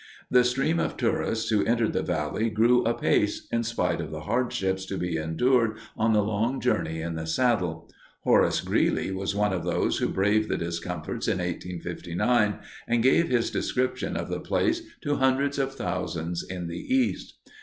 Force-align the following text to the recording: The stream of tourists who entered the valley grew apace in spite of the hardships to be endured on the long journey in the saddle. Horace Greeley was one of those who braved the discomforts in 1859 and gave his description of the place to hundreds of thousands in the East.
The 0.31 0.43
stream 0.43 0.79
of 0.79 0.97
tourists 0.97 1.51
who 1.51 1.63
entered 1.65 1.93
the 1.93 2.01
valley 2.01 2.49
grew 2.49 2.83
apace 2.85 3.47
in 3.51 3.61
spite 3.61 4.01
of 4.01 4.09
the 4.09 4.21
hardships 4.21 4.83
to 4.87 4.97
be 4.97 5.15
endured 5.15 5.75
on 5.95 6.11
the 6.11 6.23
long 6.23 6.59
journey 6.59 7.01
in 7.01 7.13
the 7.13 7.27
saddle. 7.27 7.87
Horace 8.21 8.61
Greeley 8.61 9.11
was 9.11 9.35
one 9.35 9.53
of 9.53 9.63
those 9.63 9.99
who 9.99 10.09
braved 10.09 10.49
the 10.49 10.57
discomforts 10.57 11.27
in 11.27 11.37
1859 11.37 12.57
and 12.87 13.03
gave 13.03 13.29
his 13.29 13.51
description 13.51 14.17
of 14.17 14.27
the 14.27 14.39
place 14.39 14.81
to 15.01 15.17
hundreds 15.17 15.59
of 15.59 15.75
thousands 15.75 16.41
in 16.41 16.65
the 16.65 16.79
East. 16.79 17.35